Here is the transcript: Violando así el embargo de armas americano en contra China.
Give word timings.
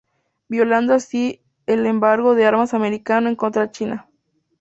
Violando 0.49 0.95
así 0.95 1.43
el 1.67 1.85
embargo 1.85 2.33
de 2.33 2.47
armas 2.47 2.73
americano 2.73 3.29
en 3.29 3.35
contra 3.35 3.69
China. 3.69 4.09